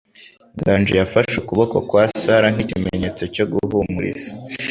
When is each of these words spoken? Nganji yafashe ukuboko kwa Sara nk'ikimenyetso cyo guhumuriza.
Nganji 0.57 0.93
yafashe 0.99 1.35
ukuboko 1.41 1.75
kwa 1.89 2.03
Sara 2.23 2.47
nk'ikimenyetso 2.53 3.23
cyo 3.35 3.45
guhumuriza. 3.51 4.29